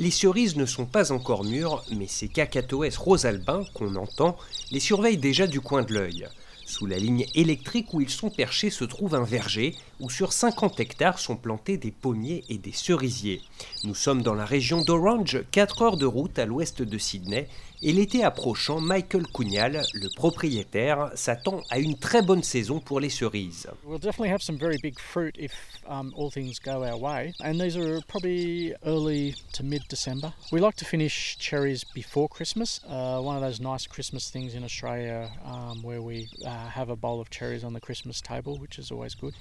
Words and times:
Les 0.00 0.10
cerises 0.10 0.56
ne 0.56 0.64
sont 0.64 0.86
pas 0.86 1.12
encore 1.12 1.44
mûres, 1.44 1.84
mais 1.94 2.06
ces 2.06 2.28
cacatoès 2.28 2.96
rosalbins 2.96 3.66
qu'on 3.74 3.96
entend 3.96 4.38
les 4.70 4.80
surveillent 4.80 5.18
déjà 5.18 5.46
du 5.46 5.60
coin 5.60 5.82
de 5.82 5.92
l'œil. 5.92 6.26
Sous 6.64 6.86
la 6.86 6.96
ligne 6.96 7.26
électrique 7.34 7.92
où 7.92 8.00
ils 8.00 8.08
sont 8.08 8.30
perchés 8.30 8.70
se 8.70 8.84
trouve 8.84 9.14
un 9.14 9.24
verger 9.24 9.74
où 10.00 10.08
sur 10.08 10.32
50 10.32 10.80
hectares 10.80 11.18
sont 11.18 11.36
plantés 11.36 11.76
des 11.76 11.90
pommiers 11.90 12.44
et 12.48 12.56
des 12.56 12.72
cerisiers. 12.72 13.42
Nous 13.84 13.94
sommes 13.94 14.22
dans 14.22 14.32
la 14.32 14.46
région 14.46 14.80
d'Orange, 14.80 15.42
4 15.50 15.82
heures 15.82 15.96
de 15.98 16.06
route 16.06 16.38
à 16.38 16.46
l'ouest 16.46 16.80
de 16.80 16.96
Sydney, 16.96 17.46
et 17.82 17.92
l'été 17.92 18.24
approchant, 18.24 18.80
Michael 18.80 19.26
Cugnal, 19.26 19.82
le 19.94 20.08
propriétaire, 20.14 21.10
s'attend 21.14 21.62
à 21.70 21.78
une 21.78 21.96
très 21.96 22.22
bonne 22.22 22.42
saison 22.42 22.80
pour 22.80 23.00
les 23.00 23.10
cerises. 23.10 23.68
We'll 23.84 23.98
definitely 23.98 24.30
have 24.30 24.42
some 24.42 24.58
very 24.58 24.76
big 24.82 24.98
fruit 24.98 25.34
if 25.38 25.52
um, 25.88 26.12
all 26.16 26.30
things 26.30 26.58
go 26.58 26.84
our 26.84 26.98
way, 26.98 27.32
and 27.40 27.60
these 27.60 27.76
are 27.76 28.00
probably 28.06 28.74
early 28.84 29.34
to 29.52 29.62
mid-December. 29.62 30.32
We 30.52 30.60
like 30.60 30.76
to 30.76 30.84
finish 30.84 31.36
cherries 31.38 31.84
before 31.84 32.28
Christmas. 32.28 32.80
Uh, 32.86 33.20
one 33.20 33.36
of 33.36 33.42
those 33.42 33.60
nice 33.60 33.86
Christmas 33.86 34.30
things 34.30 34.54
in 34.54 34.64
Australia 34.64 35.30
um, 35.44 35.82
where 35.82 36.02
we 36.02 36.28
uh, 36.44 36.68
have 36.68 36.90
a 36.90 36.96
bowl 36.96 37.20
of 37.20 37.30
cherries 37.30 37.64
on 37.64 37.72
the 37.72 37.80
Christmas 37.80 38.20
table, 38.20 38.58
which 38.58 38.78
is 38.78 38.90
always 38.90 39.14
good. 39.14 39.34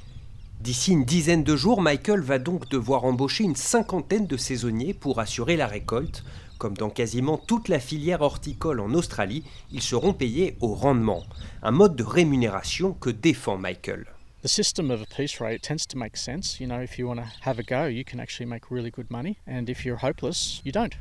D'ici 0.60 0.92
une 0.92 1.06
dizaine 1.06 1.46
de 1.46 1.56
jours, 1.56 1.82
Michael 1.82 2.20
va 2.20 2.38
donc 2.38 2.68
devoir 2.68 3.06
embaucher 3.06 3.46
une 3.46 3.56
cinquantaine 3.56 4.28
de 4.28 4.36
saisonniers 4.36 4.94
pour 4.94 5.20
assurer 5.20 5.56
la 5.56 5.68
récolte. 5.68 6.26
Comme 6.58 6.76
dans 6.76 6.90
quasiment 6.90 7.38
toute 7.38 7.70
la 7.70 7.80
filière 7.80 8.22
horticole 8.22 8.82
en 8.82 8.94
Australie, 8.94 9.46
ils 9.72 9.82
seront 9.82 10.12
payés 10.12 10.58
au 10.60 10.74
rendement, 10.74 11.24
un 11.64 11.72
mode 11.72 11.96
de 11.96 12.04
rémunération 12.04 12.92
que 12.92 13.10
défend 13.10 13.58
Michael. 13.58 14.06
The 14.44 14.50
system 14.50 14.92
of 14.92 15.02
a 15.02 15.06
piece 15.06 15.40
rate 15.40 15.62
tends 15.62 15.88
to 15.88 15.98
make 15.98 16.18
sense. 16.18 16.60
You 16.60 16.68
know, 16.68 16.82
if 16.82 16.98
you 16.98 17.08
want 17.08 17.22
to 17.22 17.50
have 17.50 17.58
a 17.60 17.64
go, 17.64 17.88
you 17.88 18.04
can 18.04 18.20
actually 18.20 18.50
make 18.50 18.70
really 18.70 18.92
good 18.92 19.10
money, 19.10 19.38
and 19.48 19.70
if 19.70 19.86
you're 19.86 20.02
hopeless, 20.02 20.62
you 20.66 20.74
don't. 20.74 20.94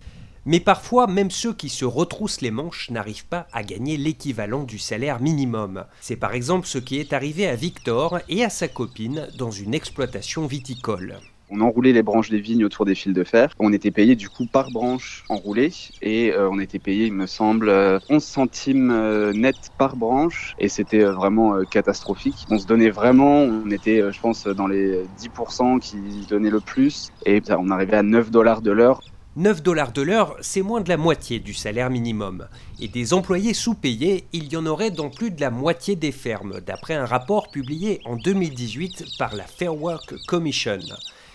Mais 0.50 0.60
parfois, 0.60 1.06
même 1.06 1.30
ceux 1.30 1.52
qui 1.52 1.68
se 1.68 1.84
retroussent 1.84 2.40
les 2.40 2.50
manches 2.50 2.90
n'arrivent 2.90 3.26
pas 3.26 3.46
à 3.52 3.62
gagner 3.62 3.98
l'équivalent 3.98 4.64
du 4.64 4.78
salaire 4.78 5.20
minimum. 5.20 5.84
C'est 6.00 6.16
par 6.16 6.32
exemple 6.32 6.66
ce 6.66 6.78
qui 6.78 6.98
est 6.98 7.12
arrivé 7.12 7.46
à 7.46 7.54
Victor 7.54 8.20
et 8.30 8.42
à 8.42 8.48
sa 8.48 8.66
copine 8.66 9.28
dans 9.36 9.50
une 9.50 9.74
exploitation 9.74 10.46
viticole. 10.46 11.18
On 11.50 11.60
enroulait 11.60 11.92
les 11.92 12.02
branches 12.02 12.30
des 12.30 12.40
vignes 12.40 12.64
autour 12.64 12.86
des 12.86 12.94
fils 12.94 13.12
de 13.12 13.24
fer. 13.24 13.52
On 13.58 13.74
était 13.74 13.90
payé 13.90 14.16
du 14.16 14.30
coup 14.30 14.46
par 14.46 14.70
branche 14.70 15.22
enroulée 15.28 15.70
et 16.00 16.32
euh, 16.32 16.48
on 16.50 16.58
était 16.60 16.78
payé, 16.78 17.04
il 17.04 17.12
me 17.12 17.26
semble, 17.26 17.68
11 17.68 18.00
euh, 18.10 18.18
centimes 18.18 18.90
euh, 18.90 19.34
net 19.34 19.56
par 19.76 19.96
branche 19.96 20.54
et 20.58 20.70
c'était 20.70 21.04
vraiment 21.04 21.62
catastrophique. 21.70 22.46
On 22.48 22.58
se 22.58 22.66
donnait 22.66 22.88
vraiment, 22.88 23.42
on 23.42 23.70
était, 23.70 24.00
je 24.10 24.18
pense, 24.18 24.46
dans 24.46 24.66
les 24.66 25.04
10% 25.20 25.78
qui 25.78 25.98
donnaient 26.26 26.48
le 26.48 26.60
plus 26.60 27.10
et 27.26 27.42
on 27.50 27.70
arrivait 27.70 27.98
à 27.98 28.02
9 28.02 28.30
dollars 28.30 28.62
de 28.62 28.70
l'heure. 28.70 29.02
9 29.36 29.62
dollars 29.62 29.92
de 29.92 30.02
l'heure, 30.02 30.36
c'est 30.40 30.62
moins 30.62 30.80
de 30.80 30.88
la 30.88 30.96
moitié 30.96 31.38
du 31.38 31.54
salaire 31.54 31.90
minimum. 31.90 32.48
Et 32.80 32.88
des 32.88 33.12
employés 33.12 33.54
sous-payés, 33.54 34.24
il 34.32 34.52
y 34.52 34.56
en 34.56 34.66
aurait 34.66 34.90
dans 34.90 35.10
plus 35.10 35.30
de 35.30 35.40
la 35.40 35.50
moitié 35.50 35.96
des 35.96 36.12
fermes, 36.12 36.60
d'après 36.60 36.94
un 36.94 37.04
rapport 37.04 37.50
publié 37.50 38.00
en 38.04 38.16
2018 38.16 39.04
par 39.18 39.36
la 39.36 39.44
Fair 39.44 39.80
Work 39.80 40.14
Commission. 40.26 40.80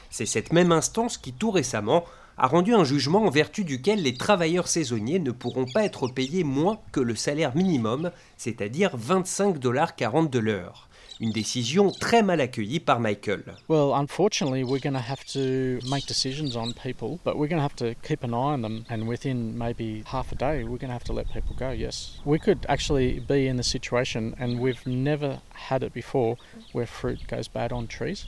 C'est 0.10 0.26
cette 0.26 0.52
même 0.52 0.72
instance 0.72 1.18
qui, 1.18 1.34
tout 1.34 1.52
récemment, 1.52 2.04
a 2.38 2.48
rendu 2.48 2.74
un 2.74 2.84
jugement 2.84 3.24
en 3.24 3.30
vertu 3.30 3.64
duquel 3.64 4.02
les 4.02 4.16
travailleurs 4.16 4.68
saisonniers 4.68 5.20
ne 5.20 5.32
pourront 5.32 5.66
pas 5.72 5.84
être 5.84 6.08
payés 6.08 6.44
moins 6.44 6.80
que 6.92 7.00
le 7.00 7.16
salaire 7.16 7.56
minimum, 7.56 8.12
c'est-à-dire 8.38 8.98
25,40 8.98 9.60
dollars 9.60 9.94
de 10.30 10.40
l'heure. 10.40 10.90
Une 11.20 11.32
décision 11.32 11.92
très 11.92 12.24
mal 12.24 12.42
accueillie 12.42 12.80
par 12.80 13.00
Michael. 13.00 13.44
Well, 13.68 13.94
unfortunately, 13.94 14.64
we're 14.64 14.80
going 14.80 14.94
to 14.94 15.00
have 15.00 15.24
to 15.34 15.80
make 15.90 16.06
decisions 16.08 16.56
on 16.56 16.74
people, 16.74 17.20
but 17.24 17.38
we're 17.38 17.48
going 17.48 17.60
to 17.60 17.64
have 17.64 17.76
to 17.78 17.96
keep 18.08 18.24
an 18.24 18.34
eye 18.34 18.54
on 18.54 18.62
them, 18.62 18.86
and 18.90 19.08
within 19.08 19.58
maybe 19.58 20.04
half 20.08 20.32
a 20.32 20.36
day, 20.36 20.64
we're 20.64 20.80
going 20.80 20.90
to 20.90 20.94
have 20.94 21.04
to 21.06 21.14
let 21.14 21.32
people 21.32 21.56
go. 21.58 21.70
Yes, 21.70 22.20
we 22.26 22.40
could 22.40 22.66
actually 22.68 23.20
be 23.20 23.48
in 23.48 23.58
the 23.58 23.64
situation, 23.64 24.36
and 24.40 24.60
we've 24.60 24.86
never 24.88 25.42
had 25.54 25.84
it 25.84 25.94
before, 25.94 26.38
where 26.72 26.88
fruit 26.88 27.20
goes 27.28 27.48
bad 27.48 27.72
on 27.72 27.88
trees. 27.88 28.26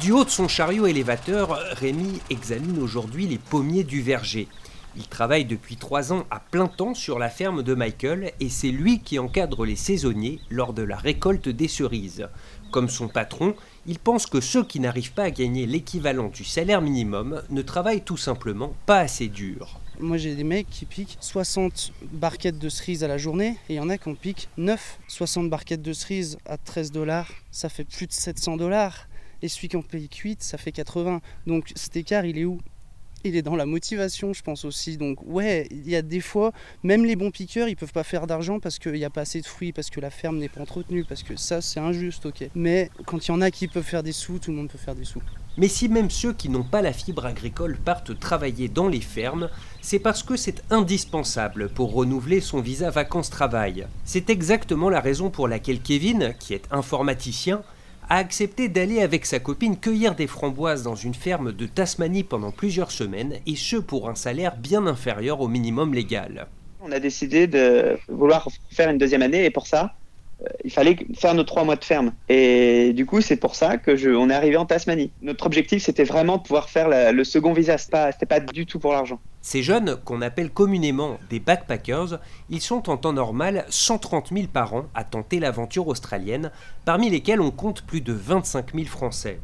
Du 0.00 0.12
haut 0.12 0.24
de 0.24 0.30
son 0.30 0.48
chariot 0.48 0.86
élévateur, 0.86 1.48
Rémi 1.76 2.20
examine 2.30 2.78
aujourd'hui 2.80 3.26
les 3.26 3.38
pommiers 3.38 3.84
du 3.84 4.00
verger. 4.00 4.48
Il 4.94 5.06
travaille 5.06 5.46
depuis 5.46 5.76
trois 5.76 6.12
ans 6.12 6.26
à 6.30 6.38
plein 6.38 6.66
temps 6.66 6.94
sur 6.94 7.18
la 7.18 7.30
ferme 7.30 7.62
de 7.62 7.74
Michael 7.74 8.32
et 8.40 8.50
c'est 8.50 8.70
lui 8.70 9.00
qui 9.00 9.18
encadre 9.18 9.64
les 9.64 9.76
saisonniers 9.76 10.38
lors 10.50 10.74
de 10.74 10.82
la 10.82 10.96
récolte 10.96 11.48
des 11.48 11.68
cerises. 11.68 12.28
Comme 12.70 12.90
son 12.90 13.08
patron, 13.08 13.54
il 13.86 13.98
pense 13.98 14.26
que 14.26 14.40
ceux 14.40 14.64
qui 14.64 14.80
n'arrivent 14.80 15.14
pas 15.14 15.24
à 15.24 15.30
gagner 15.30 15.66
l'équivalent 15.66 16.28
du 16.28 16.44
salaire 16.44 16.82
minimum 16.82 17.42
ne 17.48 17.62
travaillent 17.62 18.02
tout 18.02 18.18
simplement 18.18 18.74
pas 18.84 18.98
assez 18.98 19.28
dur. 19.28 19.80
Moi 19.98 20.18
j'ai 20.18 20.34
des 20.34 20.44
mecs 20.44 20.68
qui 20.68 20.84
piquent 20.84 21.16
60 21.20 21.92
barquettes 22.12 22.58
de 22.58 22.68
cerises 22.68 23.02
à 23.02 23.08
la 23.08 23.18
journée 23.18 23.56
et 23.68 23.74
il 23.74 23.76
y 23.76 23.80
en 23.80 23.88
a 23.88 23.96
qui 23.96 24.10
en 24.10 24.14
piquent 24.14 24.48
9. 24.58 24.98
60 25.08 25.48
barquettes 25.48 25.82
de 25.82 25.92
cerises 25.94 26.38
à 26.44 26.58
13 26.58 26.92
dollars, 26.92 27.30
ça 27.50 27.68
fait 27.68 27.84
plus 27.84 28.06
de 28.06 28.12
700 28.12 28.58
dollars. 28.58 29.08
Et 29.42 29.48
celui 29.48 29.68
qui 29.68 29.76
en 29.76 29.82
paye 29.82 30.08
8, 30.08 30.42
ça 30.42 30.56
fait 30.56 30.70
80. 30.70 31.20
Donc 31.46 31.72
cet 31.74 31.96
écart, 31.96 32.24
il 32.24 32.38
est 32.38 32.44
où? 32.44 32.60
Il 33.24 33.36
est 33.36 33.42
dans 33.42 33.56
la 33.56 33.66
motivation, 33.66 34.32
je 34.32 34.42
pense 34.42 34.64
aussi. 34.64 34.96
Donc 34.96 35.18
ouais, 35.24 35.66
il 35.70 35.88
y 35.88 35.96
a 35.96 36.02
des 36.02 36.20
fois, 36.20 36.52
même 36.82 37.04
les 37.04 37.16
bons 37.16 37.30
piqueurs, 37.30 37.68
ils 37.68 37.76
peuvent 37.76 37.92
pas 37.92 38.04
faire 38.04 38.26
d'argent 38.26 38.60
parce 38.60 38.78
qu'il 38.78 38.92
n'y 38.92 39.04
a 39.04 39.10
pas 39.10 39.22
assez 39.22 39.40
de 39.40 39.46
fruits, 39.46 39.72
parce 39.72 39.90
que 39.90 40.00
la 40.00 40.10
ferme 40.10 40.38
n'est 40.38 40.48
pas 40.48 40.60
entretenue, 40.60 41.04
parce 41.04 41.22
que 41.22 41.36
ça, 41.36 41.60
c'est 41.60 41.80
injuste, 41.80 42.26
ok. 42.26 42.48
Mais 42.54 42.90
quand 43.06 43.26
il 43.26 43.30
y 43.30 43.34
en 43.34 43.40
a 43.40 43.50
qui 43.50 43.68
peuvent 43.68 43.82
faire 43.82 44.02
des 44.02 44.12
sous, 44.12 44.38
tout 44.38 44.50
le 44.50 44.56
monde 44.56 44.68
peut 44.68 44.78
faire 44.78 44.94
des 44.94 45.04
sous. 45.04 45.22
Mais 45.58 45.68
si 45.68 45.88
même 45.88 46.10
ceux 46.10 46.32
qui 46.32 46.48
n'ont 46.48 46.62
pas 46.62 46.80
la 46.80 46.94
fibre 46.94 47.26
agricole 47.26 47.76
partent 47.76 48.18
travailler 48.18 48.68
dans 48.68 48.88
les 48.88 49.02
fermes, 49.02 49.50
c'est 49.82 49.98
parce 49.98 50.22
que 50.22 50.36
c'est 50.36 50.62
indispensable 50.70 51.68
pour 51.68 51.92
renouveler 51.92 52.40
son 52.40 52.60
visa 52.60 52.88
vacances-travail. 52.90 53.86
C'est 54.04 54.30
exactement 54.30 54.88
la 54.88 55.00
raison 55.00 55.28
pour 55.28 55.48
laquelle 55.48 55.80
Kevin, 55.80 56.34
qui 56.38 56.54
est 56.54 56.64
informaticien, 56.70 57.62
a 58.12 58.16
accepté 58.16 58.68
d'aller 58.68 59.00
avec 59.00 59.24
sa 59.24 59.38
copine 59.38 59.78
cueillir 59.78 60.14
des 60.14 60.26
framboises 60.26 60.82
dans 60.82 60.94
une 60.94 61.14
ferme 61.14 61.50
de 61.50 61.64
Tasmanie 61.64 62.24
pendant 62.24 62.50
plusieurs 62.50 62.90
semaines, 62.90 63.36
et 63.46 63.56
ce 63.56 63.76
pour 63.76 64.10
un 64.10 64.14
salaire 64.14 64.58
bien 64.58 64.86
inférieur 64.86 65.40
au 65.40 65.48
minimum 65.48 65.94
légal. 65.94 66.46
On 66.82 66.92
a 66.92 67.00
décidé 67.00 67.46
de 67.46 67.96
vouloir 68.08 68.46
faire 68.70 68.90
une 68.90 68.98
deuxième 68.98 69.22
année, 69.22 69.46
et 69.46 69.50
pour 69.50 69.66
ça, 69.66 69.94
euh, 70.42 70.48
il 70.62 70.70
fallait 70.70 70.98
faire 71.14 71.32
nos 71.32 71.44
trois 71.44 71.64
mois 71.64 71.76
de 71.76 71.84
ferme. 71.84 72.12
Et 72.28 72.92
du 72.92 73.06
coup, 73.06 73.22
c'est 73.22 73.38
pour 73.38 73.54
ça 73.54 73.78
que 73.78 74.14
on 74.14 74.28
est 74.28 74.34
arrivé 74.34 74.58
en 74.58 74.66
Tasmanie. 74.66 75.10
Notre 75.22 75.46
objectif, 75.46 75.82
c'était 75.82 76.04
vraiment 76.04 76.36
de 76.36 76.42
pouvoir 76.42 76.68
faire 76.68 77.12
le 77.14 77.24
second 77.24 77.54
visa. 77.54 77.78
C'était 77.78 78.26
pas, 78.26 78.40
pas 78.40 78.40
du 78.40 78.66
tout 78.66 78.78
pour 78.78 78.92
l'argent. 78.92 79.20
Ces 79.44 79.64
jeunes, 79.64 79.96
qu'on 80.04 80.22
appelle 80.22 80.50
communément 80.50 81.18
des 81.28 81.40
backpackers, 81.40 82.20
ils 82.48 82.60
sont 82.60 82.88
en 82.88 82.96
temps 82.96 83.12
normal 83.12 83.66
130 83.68 84.28
000 84.32 84.46
par 84.46 84.72
an 84.72 84.86
à 84.94 85.02
tenter 85.02 85.40
l'aventure 85.40 85.88
australienne, 85.88 86.52
parmi 86.84 87.10
lesquels 87.10 87.40
on 87.40 87.50
compte 87.50 87.82
plus 87.82 88.02
de 88.02 88.12
25 88.12 88.72
000 88.72 88.86
Français. 88.86 89.40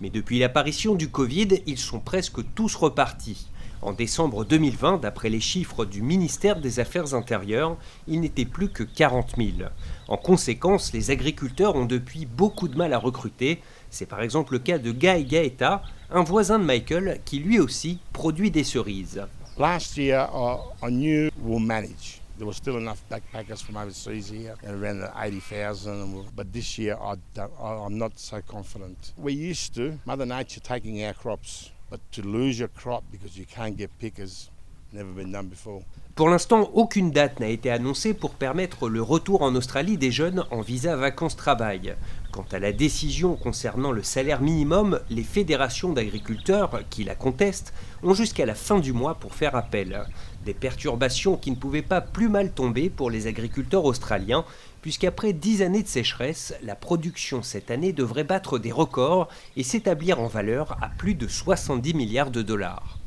Mais 0.00 0.08
depuis 0.08 0.38
l'apparition 0.38 0.94
du 0.94 1.10
Covid, 1.10 1.48
ils 1.66 1.78
sont 1.78 1.98
presque 1.98 2.38
tous 2.54 2.76
repartis. 2.76 3.48
En 3.82 3.92
décembre 3.92 4.44
2020, 4.44 4.98
d'après 4.98 5.30
les 5.30 5.40
chiffres 5.40 5.84
du 5.84 6.00
ministère 6.00 6.60
des 6.60 6.78
Affaires 6.78 7.14
intérieures, 7.14 7.76
il 8.06 8.20
n'était 8.20 8.44
plus 8.44 8.68
que 8.68 8.84
40 8.84 9.36
000. 9.36 9.48
En 10.06 10.16
conséquence, 10.16 10.92
les 10.92 11.10
agriculteurs 11.10 11.74
ont 11.74 11.86
depuis 11.86 12.24
beaucoup 12.24 12.68
de 12.68 12.76
mal 12.76 12.92
à 12.92 12.98
recruter. 12.98 13.60
C'est 13.90 14.06
par 14.06 14.22
exemple 14.22 14.52
le 14.52 14.58
cas 14.60 14.78
de 14.78 14.92
Guy 14.92 15.24
Gaeta, 15.24 15.82
un 16.10 16.22
voisin 16.22 16.58
de 16.60 16.64
Michael 16.64 17.20
qui 17.24 17.40
lui 17.40 17.58
aussi 17.58 17.98
produit 18.12 18.50
des 18.50 18.64
cerises. 18.64 19.22
Last 19.60 19.98
year, 19.98 20.26
uh, 20.32 20.62
I 20.82 20.88
knew 20.88 21.30
we'll 21.36 21.58
manage. 21.58 22.22
There 22.38 22.46
was 22.46 22.56
still 22.56 22.78
enough 22.78 23.04
backpackers 23.10 23.62
from 23.62 23.76
overseas 23.76 24.30
here, 24.30 24.54
and 24.62 24.82
around 24.82 25.06
80,000. 25.14 26.30
But 26.34 26.50
this 26.50 26.78
year, 26.78 26.96
I 26.96 27.16
I'm 27.62 27.98
not 27.98 28.18
so 28.18 28.40
confident. 28.40 29.12
We 29.18 29.34
used 29.34 29.74
to 29.74 30.00
Mother 30.06 30.24
Nature 30.24 30.60
taking 30.60 31.04
our 31.04 31.12
crops. 31.12 31.72
But 31.90 32.00
to 32.12 32.22
lose 32.22 32.58
your 32.58 32.68
crop 32.68 33.04
because 33.12 33.36
you 33.36 33.44
can't 33.44 33.76
get 33.76 33.90
pickers, 33.98 34.48
Pour 36.16 36.28
l'instant, 36.28 36.68
aucune 36.74 37.12
date 37.12 37.38
n'a 37.38 37.46
été 37.46 37.70
annoncée 37.70 38.12
pour 38.12 38.34
permettre 38.34 38.88
le 38.88 39.00
retour 39.00 39.42
en 39.42 39.54
Australie 39.54 39.96
des 39.96 40.10
jeunes 40.10 40.44
en 40.50 40.62
visa 40.62 40.96
vacances-travail. 40.96 41.94
Quant 42.32 42.44
à 42.50 42.58
la 42.58 42.72
décision 42.72 43.36
concernant 43.36 43.92
le 43.92 44.02
salaire 44.02 44.40
minimum, 44.40 45.00
les 45.08 45.22
fédérations 45.22 45.92
d'agriculteurs 45.92 46.80
qui 46.90 47.04
la 47.04 47.14
contestent 47.14 47.72
ont 48.02 48.14
jusqu'à 48.14 48.46
la 48.46 48.56
fin 48.56 48.80
du 48.80 48.92
mois 48.92 49.14
pour 49.14 49.34
faire 49.34 49.54
appel. 49.54 50.04
Des 50.44 50.54
perturbations 50.54 51.36
qui 51.36 51.52
ne 51.52 51.56
pouvaient 51.56 51.82
pas 51.82 52.00
plus 52.00 52.28
mal 52.28 52.50
tomber 52.50 52.90
pour 52.90 53.10
les 53.10 53.28
agriculteurs 53.28 53.84
australiens, 53.84 54.44
puisqu'après 54.82 55.32
dix 55.32 55.62
années 55.62 55.84
de 55.84 55.88
sécheresse, 55.88 56.52
la 56.62 56.74
production 56.74 57.42
cette 57.42 57.70
année 57.70 57.92
devrait 57.92 58.24
battre 58.24 58.58
des 58.58 58.72
records 58.72 59.28
et 59.56 59.62
s'établir 59.62 60.20
en 60.20 60.26
valeur 60.26 60.76
à 60.82 60.88
plus 60.88 61.14
de 61.14 61.28
70 61.28 61.94
milliards 61.94 62.30
de 62.30 62.42
dollars. 62.42 62.99